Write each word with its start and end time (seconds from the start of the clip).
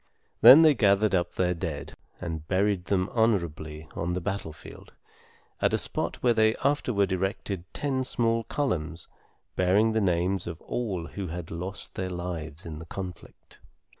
Then 0.41 0.63
they 0.63 0.73
gathered 0.73 1.13
up 1.13 1.35
their 1.35 1.53
dead, 1.53 1.93
and 2.19 2.47
buried 2.47 2.85
them 2.85 3.07
honorably 3.13 3.87
on 3.95 4.13
the 4.13 4.19
battlefield, 4.19 4.93
at 5.61 5.75
a 5.75 5.77
spot 5.77 6.23
where 6.23 6.33
they 6.33 6.55
afterward 6.65 7.11
erected 7.11 7.71
ten 7.71 8.03
small 8.03 8.43
columns 8.45 9.07
bearing 9.55 9.91
the 9.91 10.01
names 10.01 10.47
of 10.47 10.59
all 10.63 11.05
who 11.05 11.27
had 11.27 11.51
lost 11.51 11.93
their 11.93 12.09
lives 12.09 12.65
in 12.65 12.79
the 12.79 12.85
conflict. 12.87 13.59